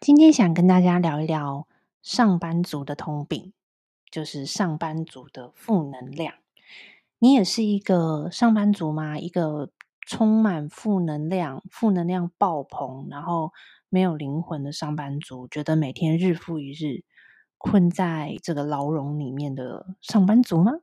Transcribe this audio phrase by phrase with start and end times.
[0.00, 1.66] 今天想跟大家聊一聊
[2.02, 3.52] 上班族的通病，
[4.12, 6.34] 就是上班族的负能量。
[7.18, 9.18] 你也是一个上班族吗？
[9.18, 9.72] 一个
[10.06, 13.52] 充满负能量、负能量爆棚，然后
[13.88, 17.02] 没有灵魂的上班族，觉得每天日复一日
[17.58, 20.74] 困在这个牢笼里面的上班族吗？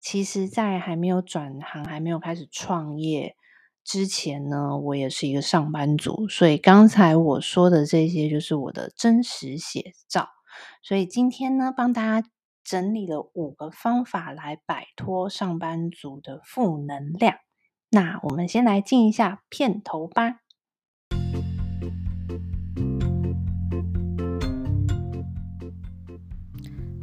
[0.00, 3.36] 其实，在还没有转行、还没有开始创业。
[3.84, 10.28] 之前呢，我也是一个上班族，所以刚才我说的这些就是我的真实写照。
[10.82, 12.26] 所以今天呢，帮大家
[12.64, 17.36] 整理了五个方法来摆脱上班族的负能量。
[17.90, 20.36] 那我们先来进一下片头吧。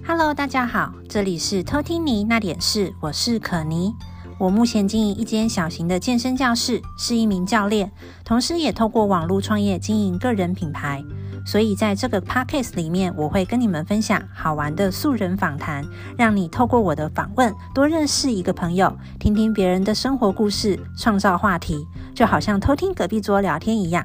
[0.04, 3.93] Hello，大家好，这里是偷听你那点事，我是可妮。
[4.41, 7.91] 我目前经营一间小型的健身教室，是一名教练，
[8.26, 11.04] 同时也透过网络创业经营个人品牌。
[11.45, 15.85] 所以在这个 podcast 里面，我会跟你们分享好玩的素人访谈，
[16.18, 24.04] 让你透过我的访问多认识一个朋友，听听别人的生活故事，创造话题，就好像偷听隔壁桌聊天一样。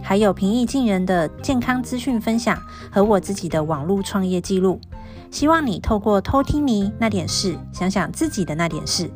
[0.00, 2.56] 还有平易近人的健康资讯分享
[2.88, 4.80] 和我自己的网络创业记录。
[5.32, 9.10] 希望你透过偷听你那点事，想想自己的那点事。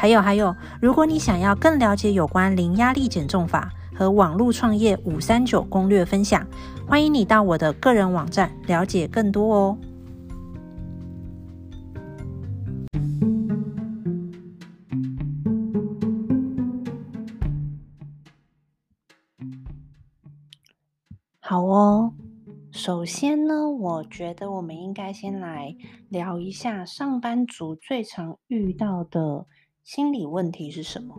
[0.00, 6.46] 还有还有，如果你想要更了解有关零压力减重法和网络创业五三九攻略分享，
[6.86, 9.78] 欢迎你到我的个人网站了解更多哦。
[21.40, 22.12] 好哦，
[22.70, 25.74] 首先呢，我觉得我们应该先来
[26.08, 29.44] 聊一下上班族最常遇到的。
[29.88, 31.18] 心理问题是什么？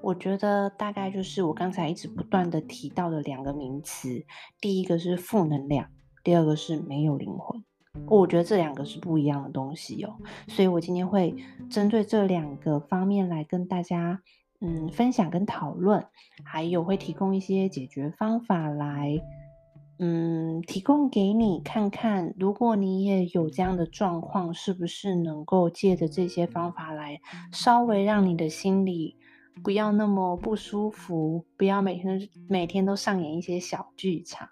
[0.00, 4.24] 我觉得大概就是我刚才一直不断的提到的两个名词，
[4.60, 5.90] 第一个是负能量，
[6.22, 7.64] 第二个是没有灵魂。
[8.06, 10.14] 我觉得这两个是不一样的东西哦，
[10.46, 11.34] 所以我今天会
[11.68, 14.22] 针对这两个方面来跟大家
[14.60, 16.06] 嗯分享跟讨论，
[16.44, 19.20] 还有会提供一些解决方法来。
[20.00, 27.20] 嗯，提供给你看看，如果你也有这样的状况，是不是能够借着这些方法来
[27.50, 29.16] 稍微让你的心里
[29.64, 34.48] 不要那么不舒服，不要每天每天都上演一些小剧场。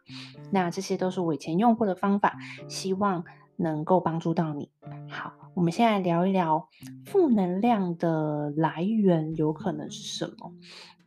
[0.51, 2.37] 那这些都是我以前用过的方法，
[2.69, 3.25] 希望
[3.57, 4.71] 能够帮助到你。
[5.09, 6.69] 好，我们现在聊一聊
[7.05, 10.53] 负能量的来源有可能是什么。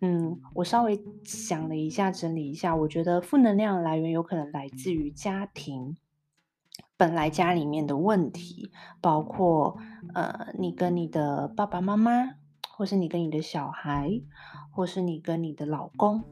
[0.01, 5.97] 嗯，我稍微想了一下，整理一下，我觉得负能量的来源有可能来自于家庭，
[6.95, 8.71] 本来家里面的问题，
[9.01, 9.77] 包括
[10.13, 12.35] 呃，你跟你的爸爸妈妈，
[12.69, 14.21] 或是你跟你的小孩，
[14.71, 16.23] 或是你跟你的老公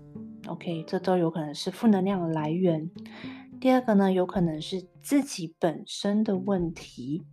[0.47, 2.89] ，OK，这都有可能是负能量的来源。
[3.59, 7.23] 第二个呢，有可能是自己本身的问题，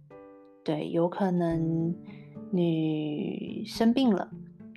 [0.65, 1.95] 对，有可能
[2.51, 4.31] 你生病了。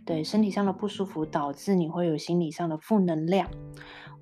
[0.06, 3.50] 对，身体上的不舒服导致你会有心理上的负能量，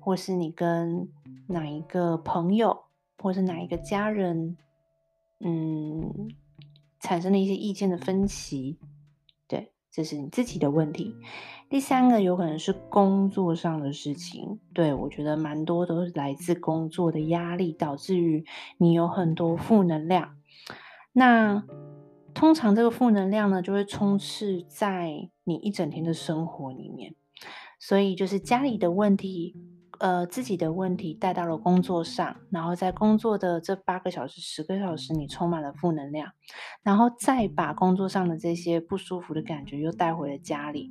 [0.00, 1.08] 或是你跟
[1.46, 2.84] 哪一个朋友，
[3.18, 4.56] 或是哪一个家人，
[5.40, 6.28] 嗯，
[7.00, 8.78] 产生了一些意见的分歧。
[9.46, 11.14] 对，这是你自己的问题。
[11.68, 18.44] 第三个有可能是工作上的事情，对，我觉得蛮多都是来自工作的压力，导致于
[18.78, 20.36] 你有很多负能量。
[21.12, 21.64] 那
[22.32, 27.14] 通常这个负能量呢，就会充斥在你一整天的生活里面，
[27.80, 29.56] 所以就是家里的问题，
[29.98, 36.32] 呃，自己的问题带到了工作上，然后在工作的这八个小时、十个小时，你充满了负能量，
[36.82, 40.90] 然后再把工作上的这些不舒服的感觉又带回了家里，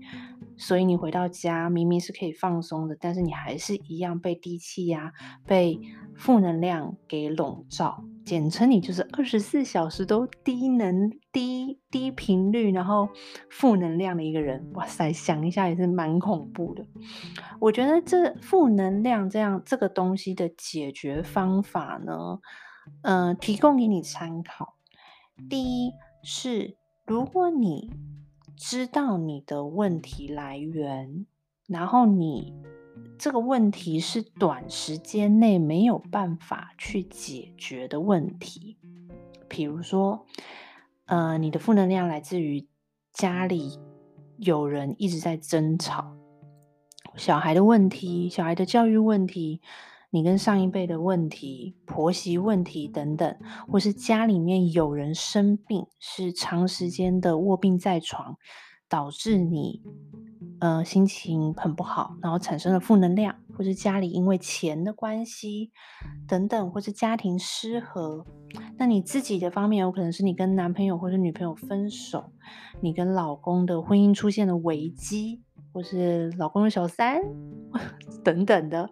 [0.58, 5.14] 所以你回到家明明是可以放松的，但是你还是一样被低气压、
[5.46, 5.80] 被
[6.16, 8.04] 负能量给笼罩。
[8.26, 13.08] 简称你就是二十四小时都低能、低低频率，然后
[13.52, 14.72] 负能量的一个人。
[14.74, 16.84] 哇塞，想一下也是蛮恐怖的。
[17.60, 22.40] 我觉得这负能量这样这个东西的解决方法呢，
[23.04, 24.76] 呃，提供给你参考。
[25.48, 25.94] 第一
[26.24, 26.76] 是，
[27.06, 27.92] 如果你
[28.58, 31.28] 知道你的问题来源，
[31.68, 32.54] 然后你。
[33.18, 38.78] 这个问题是短时间内没有办法去解决的问题，
[39.48, 40.26] 比如说，
[41.06, 42.68] 呃，你的负能量来自于
[43.14, 43.80] 家里
[44.38, 46.16] 有人一直在争吵，
[47.16, 49.62] 小孩的问题、小孩的教育问题，
[50.10, 53.38] 你跟上一辈的问题、婆媳问题等等，
[53.68, 58.38] 或是家里面有人生病，是长时间的卧病在床，
[58.90, 59.82] 导致你。
[60.60, 65.72] 呃，心情很不好，然后产生了负能量，或是家里因为钱的关系
[66.28, 68.26] 等等，或是家庭失和。
[68.78, 72.32] 那你自己的方面，有可能是你跟男朋友或者女朋友分手，
[72.82, 75.44] 你跟老公的婚姻出现了危机，
[75.74, 77.20] 或是老公的小三
[78.24, 78.90] 等等的，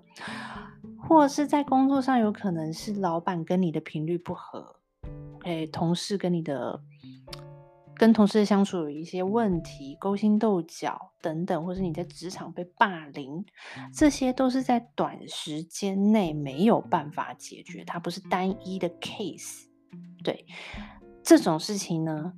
[0.98, 4.76] 或是在工作上，有可能是老板跟你的频率不合，
[5.44, 6.82] 诶，同事跟你的。
[8.04, 13.46] 跟同事相处有一些问题，勾心斗角等等，或是你在职场被霸凌，
[13.94, 19.68] 这些都是在短时间内没有办法解决，它不是单一的 case。
[20.22, 20.46] 对，
[21.24, 22.34] 这种事情呢，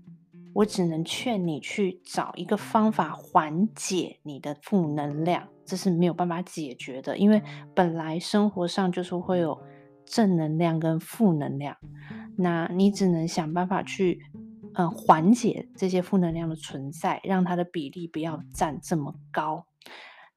[0.53, 7.41] 我只能劝你去找一个方法缓解你的负能量，这是没有办法解决的，因为
[7.73, 9.59] 本来生活上就是会有
[10.05, 11.75] 正能量跟负能量，
[12.37, 14.19] 那你只能想办法去。
[14.77, 19.65] 嗯，缓解这些负能量的存在，让它的比例不要占这么高。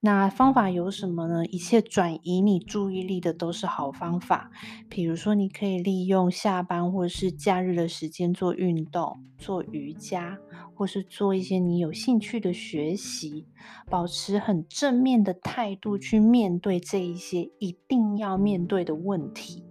[0.00, 1.44] 那方法有什么呢？
[1.46, 4.49] 一切转移你注意力的都是好方法。
[4.88, 10.38] 比如说，你可以利用下班或者是假日的时间做运动、做瑜伽，
[10.73, 13.49] 或是做一些你有兴趣的学习，
[13.90, 19.64] 保持很正面的态度去面对这一些一定要面对的问题。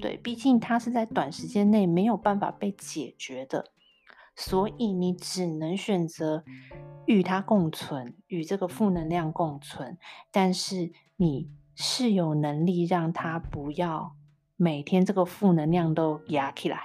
[0.00, 3.72] 对，毕竟它是在短时间内没有办法被解决的，
[4.34, 6.44] 所以你只能选择
[7.06, 9.98] 与它共存，与这个负能量共存。
[10.30, 14.16] 但是你是有能力让它不要
[14.56, 16.78] 每天这个负能量都压起来。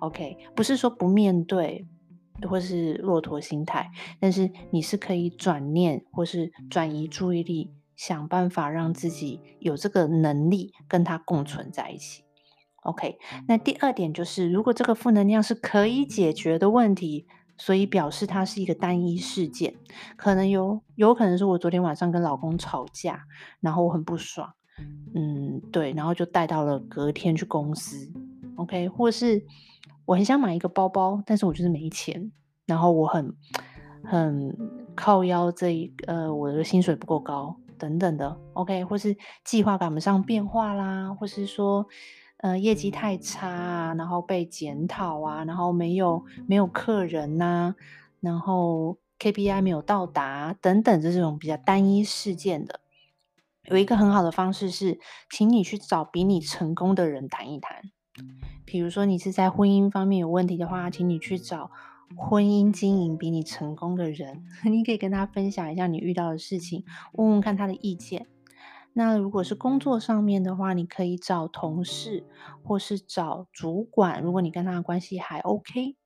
[0.00, 1.86] OK，不是说不面对
[2.48, 3.90] 或是骆驼心态，
[4.20, 7.72] 但是你是可以转念或是转移注意力。
[7.96, 12.24] 想办法让自己有这个能力跟它共存在一起。
[12.82, 13.18] OK，
[13.48, 17.26] 那第二点就是，如果这个负能量是可以解决的问题，
[17.56, 19.74] 所以表示它是一个单一事件，
[20.16, 23.24] 可能有有可能是我昨天晚上跟老公吵架，
[23.60, 24.52] 然后我很不爽，
[25.14, 28.12] 嗯，对，然后就带到了隔天去公司。
[28.56, 29.42] OK，或是
[30.04, 32.30] 我很想买一个包包，但是我就是没钱，
[32.66, 33.34] 然后我很
[34.04, 34.54] 很
[34.94, 37.56] 靠腰这一呃，我的薪水不够高。
[37.78, 41.86] 等等的，OK，或是计划赶不上变化啦，或是说，
[42.38, 47.74] 呃，业绩太差啊，然后被检讨啊，然后没有没有客人呐、啊，
[48.20, 52.80] 然后 KPI 没有到达等等，这种比较单一事件的，
[53.64, 54.98] 有一个很好的方式是，
[55.30, 57.82] 请你去找比你成功的人谈一谈。
[58.64, 61.70] 比如说你是在婚姻方面有问题的话，请你去找。
[62.16, 66.84] 婚姻经营比你成功的人， 你可以跟他分享一下你遇到的事情，
[67.14, 68.26] 问问看他的意见。
[68.96, 72.24] 那如果是工作上面的话，你可以找同事，
[72.62, 74.22] 或是找主管。
[74.22, 75.96] 如果你跟他的关系还 OK，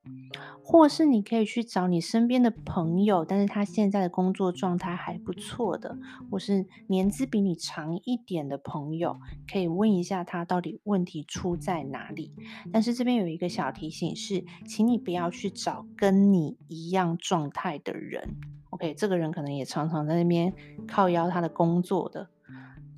[0.63, 5.99] 或是你可以去找你身边的朋友，但是他现在的工作状态还不错的，
[6.31, 9.19] 或是年资比你长一点的朋友，
[9.53, 12.33] 可以问一下他到底问题出在哪里。
[12.73, 18.35] 但是这边有一个小提醒是，请你不要去找跟你一样状态的人。
[18.71, 20.55] OK，这个人可能也常常在那边
[20.87, 22.31] 靠腰他的工作的。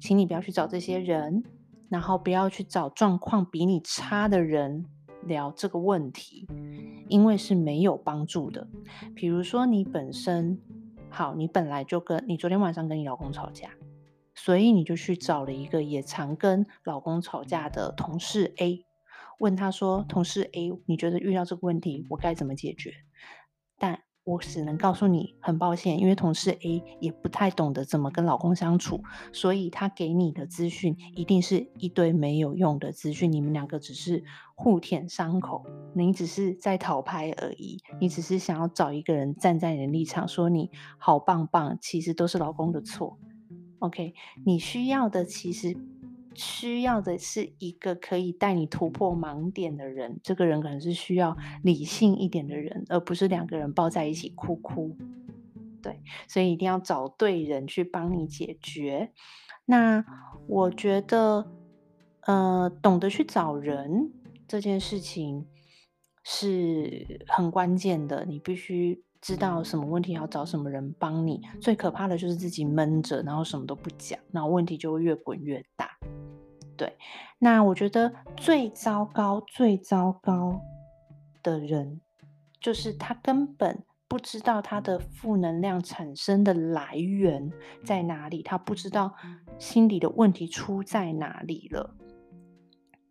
[0.00, 1.44] 请你不要去找这些人，
[1.88, 4.86] 然后不要去找状况比你差的人
[5.24, 6.48] 聊这个问题，
[7.08, 8.66] 因为是没有帮助的。
[9.14, 10.58] 比如说你本身
[11.10, 13.70] 好，你本来就跟你昨天晚上跟你老公吵架，
[14.34, 18.86] 所以你就去找了一个也常跟老公吵架的同事 A，
[19.38, 22.94] 问他说：“同事 A，你觉得遇到这个问题我该怎么解决？”
[23.78, 33.32] 但我只能告诉你，很抱歉，因为同事 A 也不太懂得怎么跟老公相处，所以他给你的资讯一定是一堆没有用的资讯。
[33.32, 34.22] 你们两个只是
[34.54, 43.18] 互舔伤口，你只是在讨拍而已，你只是想要找一个人站在你的立场说你好棒棒，其实都是老公的错。
[43.80, 44.14] OK，
[44.46, 45.76] 你需要的其实。
[46.34, 54.96] 需要的是一个可以带你突破盲点的人，这个人可能是需要理性一点的人，而不是两个人抱在一起哭哭。
[55.82, 59.12] 对，所以一定要找对人去帮你解决。
[59.64, 60.04] 那
[60.46, 61.50] 我觉得，
[62.26, 64.12] 呃，懂得去找人
[64.46, 65.46] 这件事情
[66.22, 68.24] 是很关键的。
[68.24, 71.42] 你必须知道什么问题要找什么人帮你。
[71.60, 75.90] 最可怕的就是自己闷着，然后什么都不讲，然后问题就会越滚越大。
[76.76, 76.96] 对，
[77.38, 80.60] 那我觉得最糟糕、最糟糕
[81.42, 82.00] 的人，
[82.58, 87.52] 就是他根本不知道他的负能量产生的来源
[87.84, 89.14] 在哪里，他不知道
[89.58, 91.94] 心里的问题出在哪里了。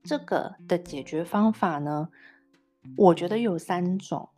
[0.04, 2.10] 这个的解决方法呢，
[2.98, 4.30] 我觉得有三种，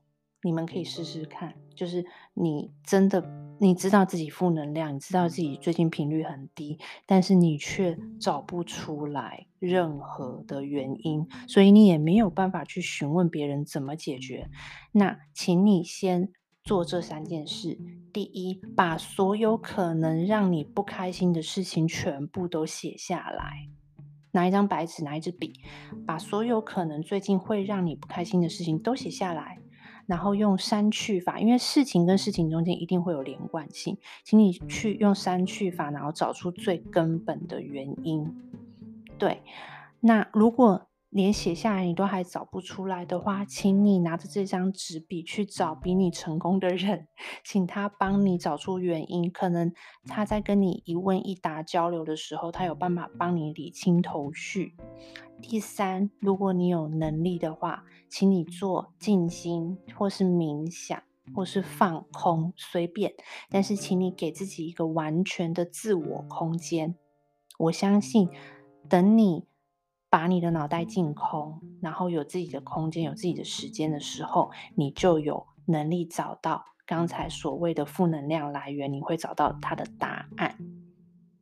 [0.43, 1.53] 你们可以试试看。
[1.73, 2.05] 就是
[2.35, 3.23] 你真的
[3.59, 14.47] 你知道自己负能量，你知道自己最近频率很低，但是你却找不出来任何的原因，所以你也没有办法去询问别人怎么解决。
[14.91, 16.31] 那请你先
[16.63, 17.79] 做这三件事：
[18.13, 23.69] 第一，把所有可能让你不开心的事情全部都写下来，
[24.33, 25.53] 拿一张白纸，拿一支笔，
[26.05, 29.57] 把所有可能最近会让你不开心的事情都写下来。
[30.05, 38.29] 然后用删去法，因为事情跟事情中间一定会有连贯性，请你去用删去法，然后找出最根本的原因。
[39.17, 39.41] 对，
[39.99, 47.09] 那如果连写下来你都还找不出来的话，请你拿着这张纸笔去找比你成功的人，
[47.43, 49.29] 请他帮你找出原因。
[49.29, 49.73] 可能
[50.05, 54.77] 他在跟你一问一答交流的时候，他有办法帮你理清头绪。
[55.41, 61.03] 第三，如果你有能力的话，请你做静心，或是冥想，
[61.35, 63.13] 或是放空，随便。
[63.49, 66.95] 但是，请你给自己一个完全的自我空间。
[67.57, 68.29] 我相信，
[68.87, 69.45] 等你
[70.11, 80.55] 把你的脑袋净空，然后有自己的空间，有自己的时间的时候，你就有能力找到刚才所谓的负能量来源，你会找到它的答案。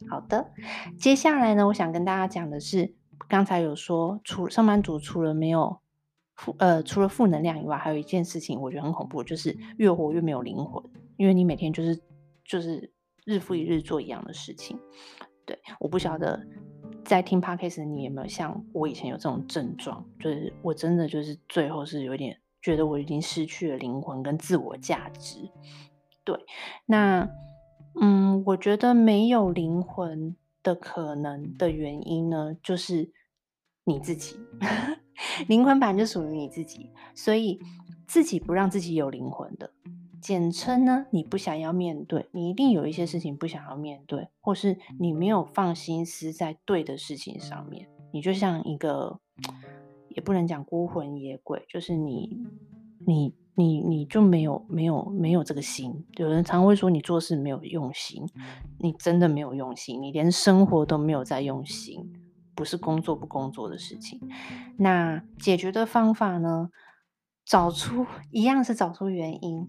[0.07, 0.53] 好的，
[0.97, 2.95] 接下来呢，我想跟大家讲的是。
[3.27, 5.81] 刚才有说，除上班族除了没有
[6.35, 10.81] 负呃，除了负能量以外，还有一件事情我觉得很恐怖，就是越活越没有灵魂，
[11.17, 12.01] 因为你每天就是
[12.43, 12.91] 就是
[13.25, 14.79] 日复一日做一样的事情。
[15.45, 16.41] 对，我不晓得
[17.10, 25.50] 在听 Podcast 的你有没有像我以前有这种症状，就是我真的就是最后是有点觉得我已经失去了灵魂跟自我价值。
[26.24, 26.38] 对，
[26.86, 27.28] 那
[28.00, 33.12] 嗯，我觉得没有灵魂的可能的原因呢，就是。
[33.86, 34.36] 你自己，
[35.50, 37.60] 灵魂版就属于你自己，所以
[38.06, 39.72] 自己不让自己有灵魂的，
[40.21, 49.19] 简称呢，你不想要面对，你一定有一些事情不想要面对，或是你没有放心思在对的事情上面，你就像一个，
[50.09, 52.38] 也不能讲孤魂野鬼，就是你，
[53.05, 56.05] 你，你，你就没有，没有，没有这个心。
[56.17, 58.23] 有人常会说你做事没有用心，
[58.79, 62.11] 你真的没有用心，你连生活都没有在用心。
[62.55, 64.19] 不是工作不工作的事情，
[64.75, 66.69] 那解决的方法呢？
[67.50, 69.68] 找出一样是找出原因，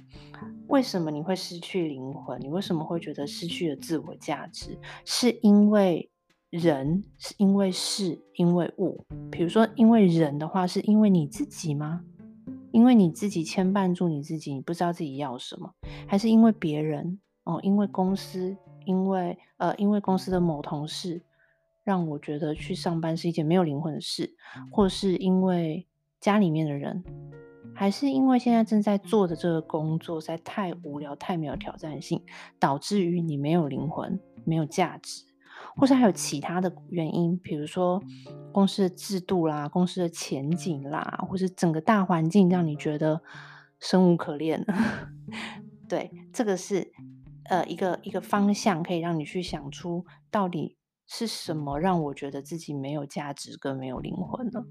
[0.69, 2.39] 为什么你会失去灵魂？
[2.39, 4.79] 你为什么会觉得失去了自我价值？
[5.07, 6.11] 是因为
[6.51, 7.03] 人？
[7.17, 8.21] 是因为事？
[8.35, 9.03] 因为物？
[9.33, 12.05] 比如说，因为人的话，是因为你自己吗？
[12.71, 15.73] 因为你自己牵绊住你自己，你不知道自己要什么，
[16.07, 17.19] 还是因为别人？
[17.45, 18.55] 哦，因为公司？
[18.85, 21.23] 因为呃，因为公司的某同事？
[21.83, 24.35] 让我觉得去上班是一件没有灵魂的事，
[24.71, 25.87] 或是因为
[26.21, 27.03] 家里面的人，
[27.75, 32.23] 还是因为现在正在做的这个工作实在太无聊、太没有挑战性，
[32.59, 35.25] 导致于你没有灵魂、没有价值，
[35.77, 38.03] 或是还有其他的原因，比如说
[38.53, 43.23] 公司的制度啦、公司的前景啦，或是整个大环境让你觉得
[43.79, 44.65] 生无可恋。
[45.89, 46.93] 对，这个是
[47.45, 50.77] 呃一个一个方向，可以让你去想出到底。
[51.13, 54.65] 是什么让我觉得自己没有价值跟没有灵魂呢？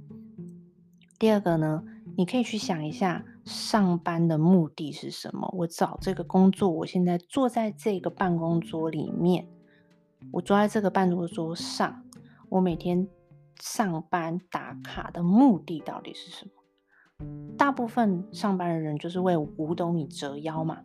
[1.20, 1.84] 第二个呢，
[2.20, 5.50] 你可以去想一下，上班的目的是什么？
[5.58, 9.48] 我找这个工作，我现在坐在这个办公桌里面，
[10.34, 12.04] 我坐在这个办公桌上，
[12.50, 13.08] 我每天
[13.62, 17.56] 上班打卡的目的到底是什么？
[17.58, 20.82] 大部分上班的人就是为五斗米折腰嘛，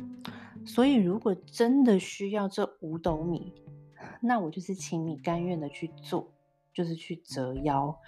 [0.64, 3.52] 所以如果真的需要这五斗米，
[4.22, 6.32] 那我就是请你甘愿的去做，
[6.72, 7.98] 就是去折腰。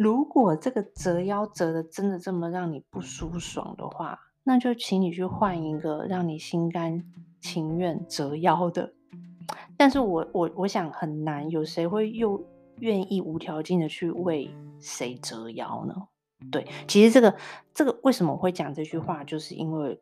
[0.00, 7.04] 如果这个折腰折的真的这么让你不舒爽的话，那就请你去换一个让你心甘
[7.38, 8.94] 情愿折腰的。
[9.76, 12.42] 但是我我我想很难，有谁会又
[12.78, 15.94] 愿意无条件的去为谁折腰呢？
[16.50, 17.36] 对，其实这个
[17.74, 20.00] 这个为什么我会讲这句话，就是因为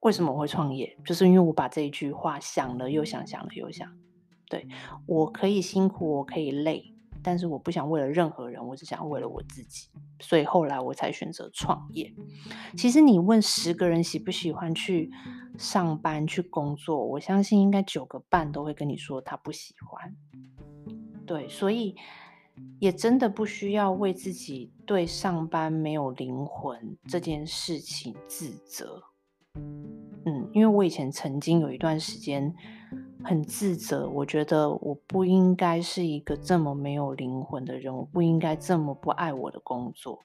[0.00, 3.90] 为什么我会创业，就是因为我把这一句话想了又想，想了又想。
[4.50, 4.68] 对，
[5.06, 6.93] 我可以辛苦，我可以累，
[7.24, 9.88] 但是我不想为了任何人，我只想为了我自己，
[10.20, 12.12] 所以后来我才选择创业。
[12.76, 15.10] 其实你问十个人喜不喜欢去
[15.56, 20.14] 上班去工作，我相信应该九个半都会跟你说他不喜欢。
[21.26, 21.96] 对，所以
[22.78, 29.02] 也真的不需要为自己对上班没有灵魂这件事情自责。
[30.26, 32.54] 嗯，因为我以前曾经有一段时间。
[33.24, 40.20] 很自责，我觉得我不应该是一个这么没有灵魂的人，我不应该这么不爱我的工作。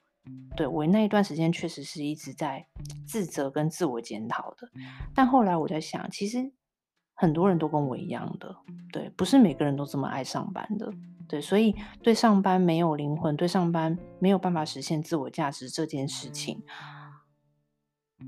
[0.56, 2.68] 对，我那一段时间确实是一直在
[3.08, 4.70] 自责跟自我检讨的。
[5.16, 6.52] 但后来我在想，其实
[7.16, 8.56] 很多人都跟我一样的，
[8.92, 10.94] 对，不是每个人都这么爱上班的，
[11.28, 16.62] 对，所以对上班没有灵魂，对上班没有办法实现自我价值这件事情，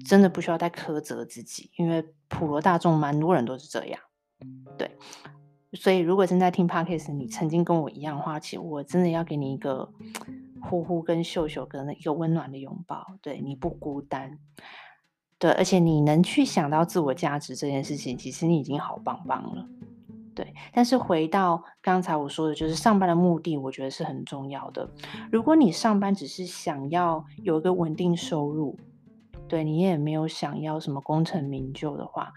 [0.08, 4.02] 真的不需要再苛责自己，因为普罗大众蛮多人都是这样，
[4.78, 4.90] 对，
[5.74, 9.92] 所以如果正在听 Podcast，你曾经跟我一样的话，其实我真的要给你一个
[10.62, 14.40] 呼呼跟秀秀跟一个温暖的拥抱，对，你不孤单。
[15.38, 19.68] 对，而且你能去想到自我价值这件事情，其实你已经好棒棒了。
[20.34, 24.90] 对，但是回到刚才我说的，就是上班的目的，我觉得是很重要的。
[25.32, 28.78] 如果你上班只是想要有一个稳定收入，
[29.48, 32.32] 对，你也没有想要什么功成名就的话，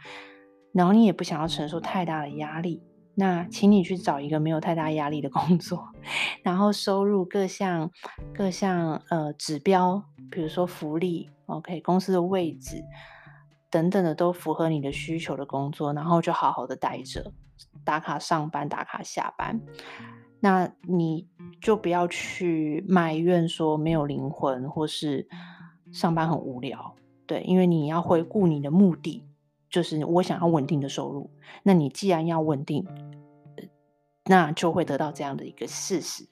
[0.74, 2.82] 然后你也不想要承受太大的压力，
[3.14, 5.88] 那请你去找一个没有太大压力的工作，
[6.42, 7.90] 然后收入各项
[8.34, 11.30] 各项呃指标，比如说福利。
[11.46, 12.82] OK，公司的位置
[13.70, 17.32] 等等的都符合你的需求的工作，然后就好好的待着，
[17.84, 19.60] 打卡上班，打卡下班。
[20.40, 21.28] 那你
[21.60, 25.28] 就不要去埋怨说没有灵魂，或是
[25.92, 26.94] 上班很无聊。
[27.26, 29.22] 对，因为你要回顾你的目的，
[29.74, 31.28] 就是我想要稳定的收入。
[31.64, 32.86] 那你既然要稳定，
[34.26, 36.28] 那就会得到这样的一个事实。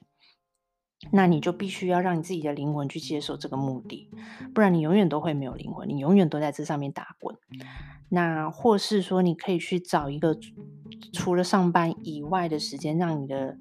[1.11, 4.09] 那你就必须要让你自己的灵魂去接受这个目的，
[4.55, 7.35] 不然你永远都会没有灵魂，你永远都在这上面打滚。
[8.07, 10.37] 那或是说，你可以去找一个
[11.11, 13.57] 除了上班以外的时间，让你的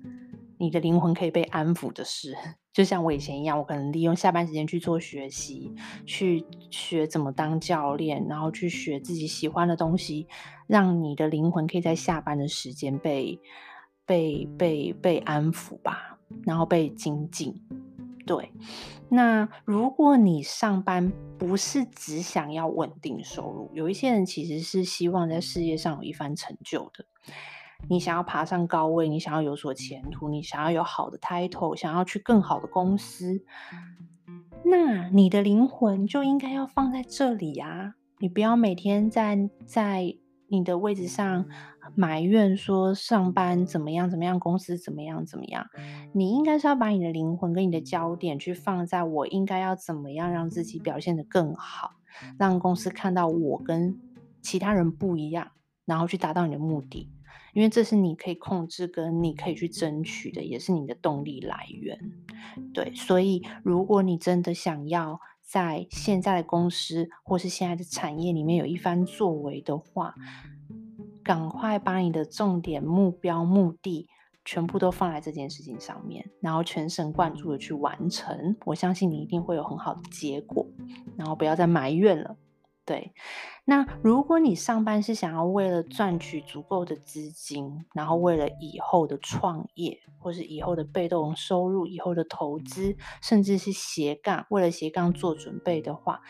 [0.59, 2.39] 你的灵魂可以被安抚的事。
[2.73, 5.73] 就像我以前一样，我可能利用下班时间去做学习，
[6.07, 10.26] 去学怎么当教练，然后去学自己喜欢的东西，
[10.67, 13.38] 让你的灵魂可以在下班的时间被
[14.07, 16.09] 被被被安抚吧。
[16.47, 17.61] 然后被精进，
[18.25, 18.50] 对。
[19.11, 27.05] 那如果你上班不是只想要稳定收入，有一些人其实是希望在事业上有一番成就的。
[27.89, 33.45] 你想要爬上高位，你想要有所前途，你想要有好的 title，想要去更好的公司，
[34.65, 37.95] 那你的灵魂就应该要放在这里啊！
[38.19, 40.17] 你不要每天在在
[40.49, 41.47] 你的位置上。
[41.97, 45.67] 埋怨说上班怎么样怎么样，公司怎么样怎么样，
[46.13, 51.91] 你应该是要把你的灵魂跟你的焦点去放在我应该要怎么样让自己表现得更好，
[52.39, 54.00] 让公司看到我跟
[54.41, 55.49] 其他人不一样，
[55.85, 57.11] 然后去达到你的目的，
[57.52, 61.99] 因为这是你可以控制跟你可以去争取的，也是你的动力来源。
[62.73, 70.14] 对，所以如果你真的想要在现在的公司或是现在的产业里面有一番作为的话，
[71.23, 74.08] 赶快把你的重点、目标、目的
[74.45, 78.56] 全部都放在这件事情上面，然后全神贯注的去完成。
[78.64, 80.66] 我相信你一定会有很好的结果，
[81.16, 82.36] 然后不要再埋怨了。
[82.84, 83.12] 对，
[83.64, 96.23] 那如果你上班是想要为了赚取足够的资金，然后为了以后的创业，或是以后的被动收入、以后的投资，甚至是斜杠，为了斜杠做准备的话，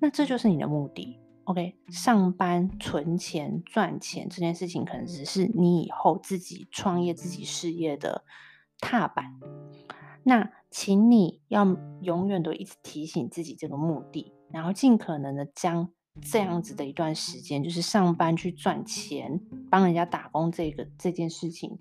[0.00, 1.20] 那这就是你的目的。
[1.44, 8.24] OK，上班存钱赚钱这件事情，可能只是你以后自己创业、自己事业的
[8.80, 9.38] 踏板。
[10.24, 11.64] 那请你要
[12.00, 15.88] 永远都一直提醒自己这个目的，然后尽可能的将
[16.20, 21.78] 这样子的一段时间，就是上班去赚钱、帮人家打工这个这件事情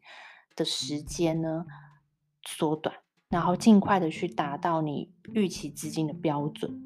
[0.56, 1.66] 的时间呢
[2.44, 2.96] 缩短，
[3.30, 6.80] 然后尽快的去达到你预期资金的标准。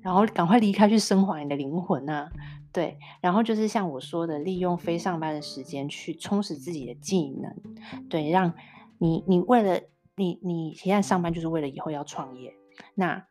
[0.00, 2.32] 然后赶快离开，去升华你的灵魂啊！
[2.72, 7.54] 对，然后就是像我说的，利用非上班的时间去充实自己的技能，
[8.08, 8.54] 对，让
[8.96, 9.82] 你你为了
[10.20, 12.54] 你你现在上班就是为了以后要创业，
[12.94, 13.26] 那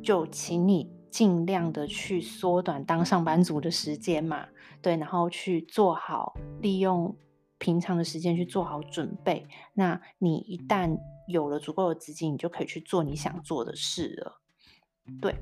[0.00, 4.46] 就请你尽量的去缩短当上班族的时间嘛，
[4.80, 7.16] 对，然后去做好利用
[7.58, 14.40] 平常的时间去做好准备，那你一旦有了足够的资金，你就可以去做你想做的事了，
[15.20, 15.34] 对。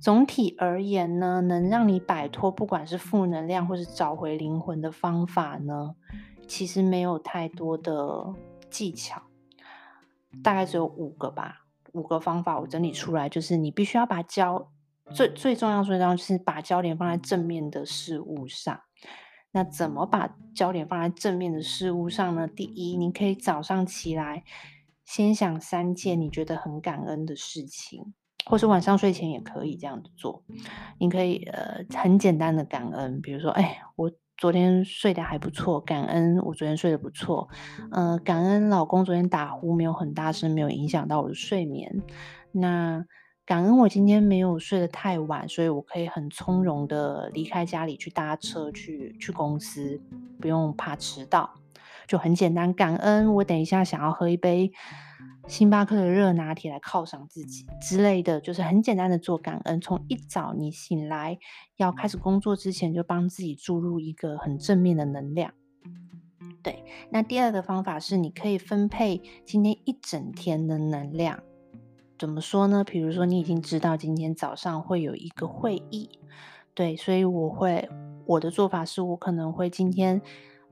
[0.00, 5.94] 总体而言呢，能让你摆脱不管是负能量或是找回灵魂的方法呢，
[6.48, 8.34] 其实没有太多的
[8.68, 9.22] 技巧，
[10.42, 11.66] 大概只有五个吧。
[11.92, 14.72] 五个方法我整理出来，就是你必须要把焦
[15.12, 18.80] 最最重要最重要就是把焦点放在正面的事物上。
[19.52, 22.48] 那怎么把焦点放在正面的事物上呢？
[22.48, 24.42] 第一，你可以早上起来
[25.04, 28.14] 先想三件你觉得很感恩的事情。
[28.46, 30.44] 或是晚上睡前也可以这样子做，
[30.98, 37.48] 你可以呃很简单的感恩，比如说，哎，我昨天睡得还不错，感恩我昨天睡得不错，
[37.92, 42.02] 呃，感恩老公昨天打呼没有很大声，没有影响到我的睡眠。
[42.52, 43.04] 那
[43.46, 50.00] 感恩我今天没有睡得太晚，所以我可以很从容的离开家里去搭车去去公司，
[50.40, 51.54] 不用怕迟到，
[52.08, 52.72] 就很简单。
[52.74, 54.72] 感恩我等一下想要喝一杯
[55.46, 59.80] 星巴克的热拿铁来犒赏自己之类的，就是很简单的做感恩。
[59.80, 61.38] 从一早你醒来
[61.76, 65.52] 要开始工作之前，就帮自己注入一个很正面的能量。
[66.62, 71.42] 对，那第二个方法是你可以分配今天一整天的能量。
[72.18, 72.82] 怎么说呢？
[72.82, 76.08] 比如说，你已经知道今天早上会有一个会议，
[76.72, 77.86] 对，所以我会
[78.24, 80.22] 我的做法是我可能会今天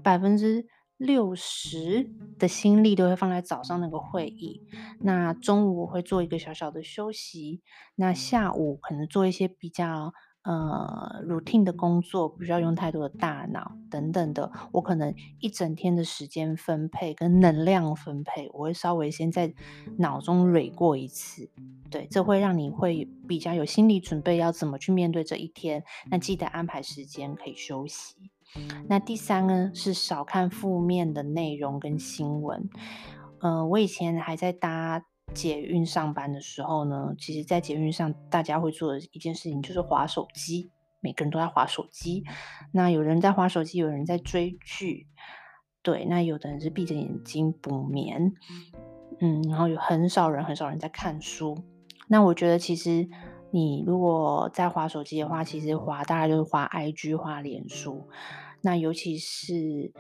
[0.03, 0.67] 百分之
[1.03, 4.63] 六十的心力都会放在早上那个会议。
[5.01, 7.61] 那中午我会做一个小小的休息，
[7.97, 10.13] 那下午可能做一些比较。
[10.45, 19.55] 呃，routine 的工作不需要用太多的大脑等等的，我可能一整天的时间分配跟能量分配，我会稍微先在
[19.99, 21.49] 脑中捋过一次，
[21.93, 25.85] 对，这会让你会比较有心理准备，要怎么去面对这一天。
[26.11, 28.17] 那记得安排时间可以休息。
[28.89, 32.69] 那第三呢，是少看负面的内容跟新闻。
[33.41, 35.05] 呃，我以前还在搭。
[35.35, 40.71] 捷运上班的时候呢，其实，在捷运上，大家会做的一件事情就是划手机。
[41.01, 42.23] 每个人都在划手机。
[42.71, 45.07] 那有人在划手机，有人在追剧，
[45.81, 46.05] 对。
[46.05, 48.35] 那有的人是闭着眼睛补眠，
[49.21, 51.57] 嗯，然后有很少人，很少人在看书。
[52.09, 53.09] 那我觉得，其实
[53.53, 58.09] 你如果在滑手机的话，其实滑大概就是滑 IG、滑脸书。
[58.63, 59.93] 那尤其是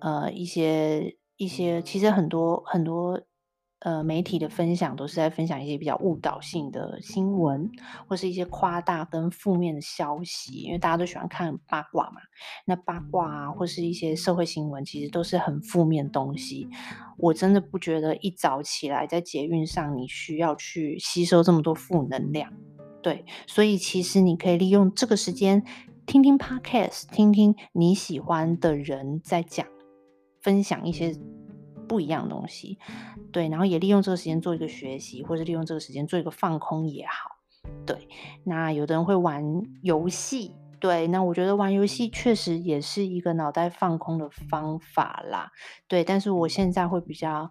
[0.00, 3.20] 呃一些一些，其实很多很多。
[3.80, 7.70] 呃，媒体的分享都是在分享一些比较误导性的新闻，
[8.08, 12.16] 或是一些夸大跟负面的消息，因为大家都喜欢看八卦嘛。
[12.64, 16.68] 那八卦啊，或是一些社会新闻，其实都是很负面的东西。
[17.18, 22.52] 我真的不觉得一早起来在捷运上，你需要去吸收这么多负能量。
[23.02, 25.64] 对，所以其实你可以利用这个时间，
[26.06, 29.66] 听听 podcast，听听你喜欢的人在讲，
[30.40, 31.18] 分享一些。
[31.88, 32.78] 不一样的东西，
[33.32, 37.38] 对，然后也利用这个时间做一个学习，或者利用这个时间做一个放空也好，
[37.86, 38.06] 对。
[38.44, 39.42] 那有的人会玩
[39.80, 45.50] 游戏，对，那我觉得玩游戏确实也是一个脑袋放空的方法啦，
[45.86, 46.04] 对。
[46.04, 47.50] 但是我现在会比较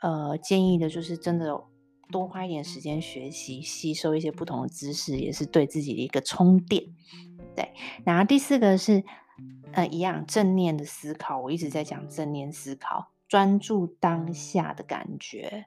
[0.00, 1.62] 呃建议的就是真的
[2.10, 6.84] 多花一点时间学习，吸收一些不同的知识，也是对自己的一个充电，
[7.54, 7.72] 对。
[8.04, 9.04] 然后第四个是
[9.72, 13.12] 呃一样正念的思考，我一直在讲正念思考。
[13.28, 15.66] 专注当下的感觉，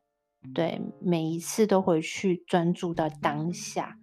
[0.51, 3.99] 对，每一次都回去专注到当下。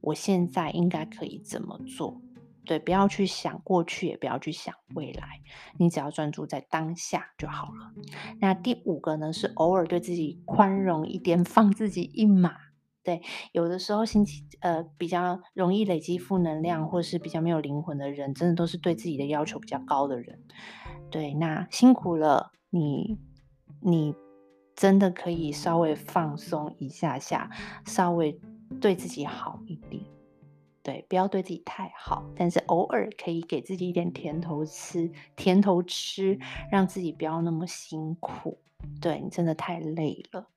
[0.00, 2.22] 我现在应该可以怎么做？
[2.64, 5.40] 对，不要去想过去，也不要去想未来，
[5.78, 7.92] 你只要专注在当下就好了。
[8.40, 12.54] 那第五个呢，是偶尔对自己宽容一点，放自己一马。
[13.02, 20.38] 对，有的时候心情呃比较容易累积负能量，或是比较没有灵魂的人，真的都是对自己的要求比较高的人。
[21.10, 22.52] 对，那辛苦了。
[22.72, 23.18] 你，
[23.80, 24.14] 你
[24.76, 27.50] 真的可以稍微放松一下下，
[27.84, 28.38] 稍微
[28.80, 30.04] 对自己好一点，
[30.82, 36.38] 对，不要对自己太好，但是偶尔可以给自己一点甜头吃，甜头吃，
[36.70, 38.58] 让自己不要那么辛苦。
[39.00, 40.48] 对，你真的太累了。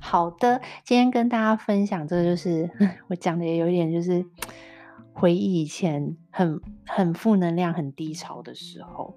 [0.00, 2.70] 好的，今天跟大家分享这个，就是
[3.08, 4.24] 我讲的也有点就是
[5.12, 9.16] 回忆以前很很负能量、很低潮的时候。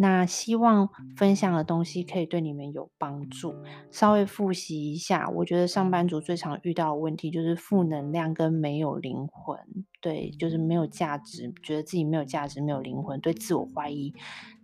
[0.00, 3.52] 那希望分享的东西可以对你们有帮助。
[3.90, 9.58] 稍微复习一下，我觉得上班族最常遇到的问题就是负能量跟没有灵魂，
[10.00, 14.14] 对，就是没有价值，觉得自己没有价值、没有灵魂，对自我怀疑，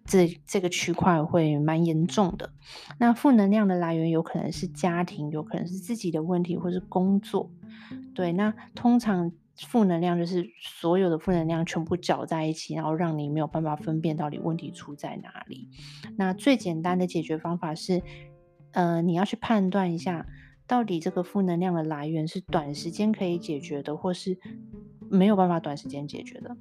[0.05, 2.53] 这这个区块会蛮严重的。
[3.01, 7.51] 那负能量的来源有可能是家庭，有可能是自己的问题，或是工作。
[8.15, 9.33] 对，那通常。
[9.57, 15.69] 负能量就是所有的负能量全部搅在一起，然后让你没有办法分辨到底问题出在哪里。
[16.17, 18.03] 那最简单的解决方法是，
[18.73, 20.27] 呃，你要去判断一下，
[20.67, 24.39] 到底这个负能量的来源是短时间可以解决的，或是
[25.09, 26.57] 没有办法短时间解决的。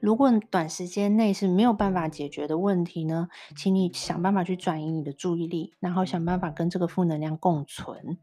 [0.00, 8.18] 如果短时间内是没有办法解决的问题呢，请你想办法去转移你的注意力，然后想办法跟这个负能量共存。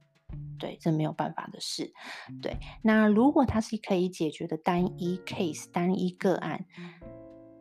[0.57, 1.93] 对，这没有办法的事。
[2.41, 6.65] 对，那如果它是可以解决的单一 case、单一个案，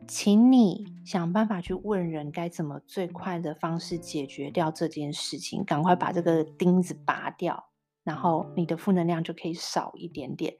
[0.07, 7.69] 请你想办法去问人该怎么最快的方式解决掉这件事情，赶快把这个钉子拔掉，
[8.03, 10.55] 然后你的负能量就可以少一点点。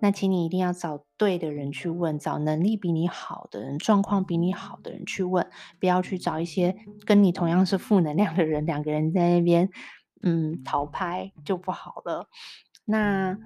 [0.00, 5.46] 那请你一定要找对的人去问，找能力比你好的人、状况比你好的人去问，
[5.78, 9.68] 不要去找一些跟你同样是负能量的人，两个人在那边。
[10.22, 12.28] 嗯，逃拍就不好了。
[12.84, 13.38] 那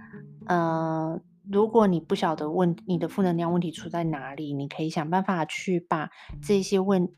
[0.46, 6.10] 呃，如果你不晓得问你的负能量问题出在哪里，你可以想办法去把
[6.42, 7.12] 这些问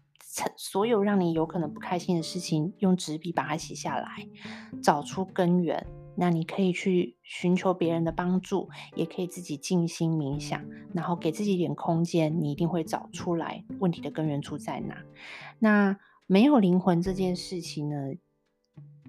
[0.57, 4.29] 所有让你有可能不开心的事情，用纸笔把它写下来，
[4.83, 5.87] 找出根源。
[6.21, 14.97] 那你可以去寻求别人的帮助，也可以自己静心冥想，然后给自己一点空间，你一定会找出来问题的根源出在哪。
[15.61, 17.97] 那没有灵魂这件事情呢，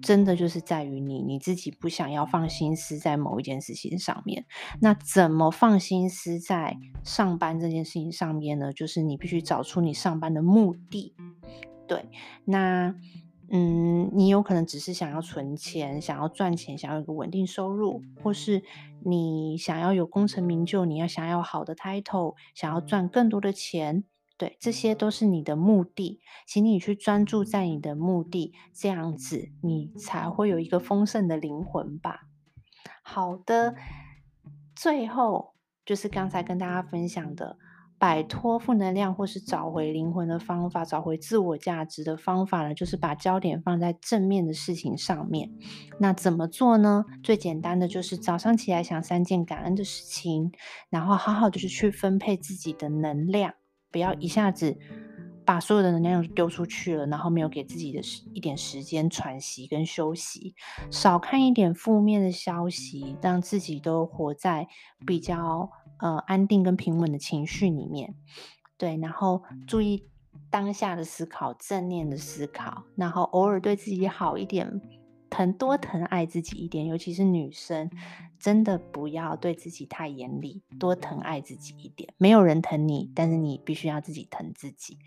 [0.02, 4.44] 真的就是在于你你自己不想要放心思在某一件事情上面。
[4.80, 8.72] 那怎么放心思在上班这件事情上面呢？
[8.72, 11.14] 就是你必须找出你上班的目的。
[11.86, 12.08] 对，
[12.44, 12.94] 那。
[13.52, 18.62] 嗯，你有可能只是想要存钱，想要赚钱，想要有个稳定收入，或是
[19.04, 24.04] 你想要有功成名就，你要想要好的 title，想要赚更多的钱，
[24.40, 32.22] 对，这些都是你的目的，请你去专注在你的目的，这样子你才会有一个丰盛的灵魂吧。
[33.02, 33.74] 好的，
[34.74, 35.52] 最后
[35.84, 37.58] 就是刚才跟大家分享的。
[37.98, 45.50] 摆脱负能量或是找回灵魂的方法，找回自我价值的方法呢，就是把焦点放在正面的事情上面。
[45.98, 47.04] 那怎么做呢？
[47.22, 50.50] 最简单的就是早上起来想三件感恩的事情，
[50.88, 53.52] 然后好好就是去分配自己的能量，
[53.90, 54.78] 不要一下子
[55.44, 58.00] 把所有的能量丢出去了，然后没有给自己的
[58.32, 60.54] 一点时间喘息跟休息，
[60.90, 64.68] 少看一点负面的消息，让自己都活在
[65.06, 65.70] 比较。
[66.02, 68.14] 呃，安定跟平稳的情绪里面，
[68.78, 70.08] 对，然后注意
[70.48, 74.80] 当下的思考，正念的思考，然后偶尔对自己好一点，
[75.28, 77.90] 疼多疼爱自己一点，尤其是女生，
[78.40, 82.12] 真的不要对自己太严厉，多疼爱自己一点。
[82.16, 84.98] 没有人疼你，但是你必须要自己疼自己。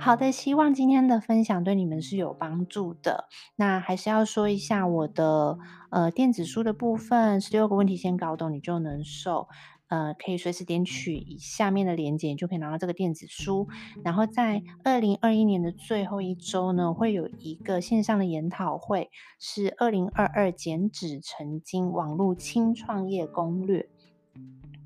[0.00, 3.28] 好的，希望今天的分享对你们是有帮助的。
[3.56, 5.58] 那还是要说一下我的
[5.90, 9.48] 呃电子书的部分，十六个问题先搞懂，你就能瘦。
[9.88, 13.66] 呃，可以随时点取以下面的链接，你就可以拿到这个电子书。
[14.04, 23.88] 然后在二零二一年的最后一周呢，会有一个线上的研讨会，是二零二二减脂成金网络轻创业攻略。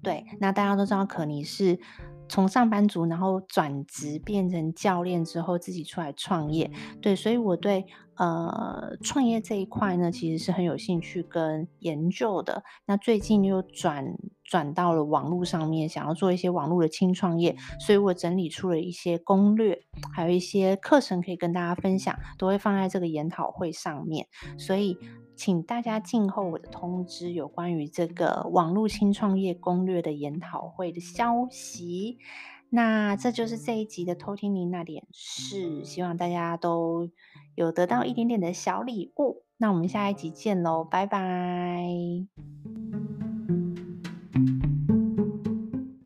[0.02, 1.78] 对，那大家都知道可妮是
[2.28, 6.70] 从上班族，然后转职变成教练之后，自己出来创业。
[7.00, 7.86] 对，所以我对。
[8.22, 12.62] 呃，创业这一块呢，其实是很有兴趣跟研究的。
[12.86, 19.76] 那最近又转转到了网络上面，想要做一些网络的轻创业，所以我整理出了一些攻略，
[20.14, 24.28] 还有一些课程可以跟大家分享，都会放在这个研讨会上面。
[24.56, 24.96] 所以，
[25.34, 32.18] 请大家静候我的通知，有关于这个网络轻创业攻略的研讨会的消息。
[32.74, 37.10] 那这就是这一集的偷听你那点事，希望大家都
[37.54, 39.42] 有得到一点点的小礼物。
[39.58, 41.86] 那我们下一集见喽，拜拜。